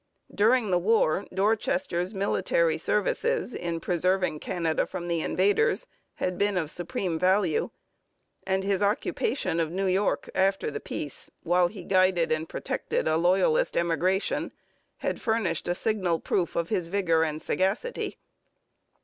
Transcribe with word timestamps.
During 0.33 0.71
the 0.71 0.79
war 0.79 1.27
Dorchester's 1.31 2.11
military 2.11 2.79
services 2.79 3.53
in 3.53 3.79
preserving 3.79 4.39
Canada 4.39 4.87
from 4.87 5.07
the 5.07 5.21
invaders 5.21 5.85
had 6.15 6.39
been 6.39 6.57
of 6.57 6.71
supreme 6.71 7.19
value; 7.19 7.69
and 8.43 8.63
his 8.63 8.81
occupation 8.81 9.59
of 9.59 9.69
New 9.69 9.85
York 9.85 10.27
after 10.33 10.71
the 10.71 10.79
peace, 10.79 11.29
while 11.43 11.67
he 11.67 11.83
guided 11.83 12.31
and 12.31 12.49
protected 12.49 13.05
the 13.05 13.15
Loyalist 13.15 13.77
emigration, 13.77 14.51
had 14.97 15.21
furnished 15.21 15.67
a 15.67 15.75
signal 15.75 16.19
proof 16.19 16.55
of 16.55 16.69
his 16.69 16.87
vigour 16.87 17.23
and 17.23 17.39
sagacity. 17.39 18.17